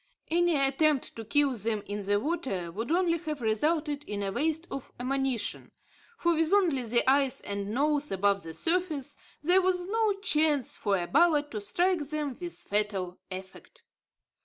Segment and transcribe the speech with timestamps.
[0.31, 4.65] Any attempt to kill them in the water would only have resulted in a waste
[4.71, 5.69] of ammunition;
[6.17, 10.97] for, with only the eyes and nose above the surface, there was no chance for
[10.97, 13.83] a bullet to strike them with fatal effect.